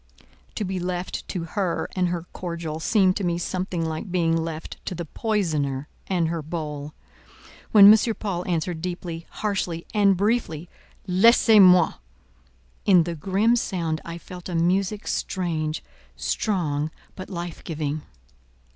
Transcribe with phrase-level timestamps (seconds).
[0.55, 4.83] To be left to her and her cordial seemed to me something like being left
[4.87, 6.95] to the poisoner and her bowl.
[7.71, 8.15] When M.
[8.15, 11.93] Paul answered deeply, harshly, and briefly—"Laissez moi!"
[12.83, 15.83] in the grim sound I felt a music strange,
[16.15, 18.01] strong, but life giving.